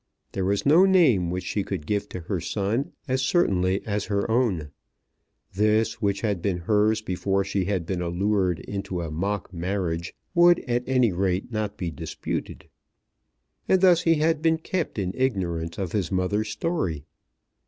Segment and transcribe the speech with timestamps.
[0.31, 4.27] There was no name which she could give to her son as certainly as her
[4.31, 4.71] own.
[5.53, 10.59] This, which had been hers before she had been allured into a mock marriage, would
[10.61, 12.67] at any rate not be disputed.
[13.69, 17.05] And thus he had been kept in ignorance of his mother's story.